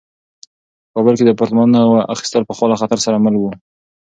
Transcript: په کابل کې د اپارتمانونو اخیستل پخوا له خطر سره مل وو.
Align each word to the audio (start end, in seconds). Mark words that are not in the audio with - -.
په 0.91 0.91
کابل 0.99 1.13
کې 1.17 1.23
د 1.25 1.29
اپارتمانونو 1.35 1.81
اخیستل 2.15 2.43
پخوا 2.49 2.67
له 2.69 2.77
خطر 2.81 2.99
سره 3.05 3.17
مل 3.23 3.35
وو. 3.37 3.51